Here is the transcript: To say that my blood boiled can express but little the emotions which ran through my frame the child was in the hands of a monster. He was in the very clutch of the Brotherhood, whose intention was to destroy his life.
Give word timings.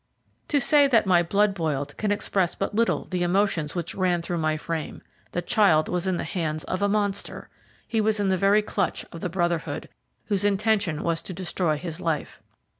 To 0.47 0.59
say 0.59 0.87
that 0.87 1.05
my 1.05 1.21
blood 1.21 1.53
boiled 1.53 1.95
can 1.95 2.11
express 2.11 2.55
but 2.55 2.73
little 2.73 3.05
the 3.05 3.21
emotions 3.21 3.75
which 3.75 3.93
ran 3.93 4.23
through 4.23 4.39
my 4.39 4.57
frame 4.57 5.03
the 5.31 5.43
child 5.43 5.87
was 5.89 6.07
in 6.07 6.17
the 6.17 6.23
hands 6.23 6.63
of 6.63 6.81
a 6.81 6.89
monster. 6.89 7.49
He 7.87 8.01
was 8.01 8.19
in 8.19 8.29
the 8.29 8.35
very 8.35 8.63
clutch 8.63 9.05
of 9.11 9.21
the 9.21 9.29
Brotherhood, 9.29 9.89
whose 10.25 10.43
intention 10.43 11.03
was 11.03 11.21
to 11.21 11.33
destroy 11.33 11.77
his 11.77 12.01
life. 12.01 12.41